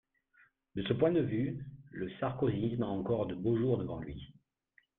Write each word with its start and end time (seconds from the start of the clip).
De 0.73 0.81
ce 0.81 0.93
point 0.93 1.11
de 1.11 1.21
vue, 1.21 1.63
le 1.91 2.09
sarkozysme 2.19 2.81
a 2.81 2.87
encore 2.87 3.27
de 3.27 3.35
beaux 3.35 3.55
jours 3.55 3.77
devant 3.77 3.99
lui. 3.99 4.33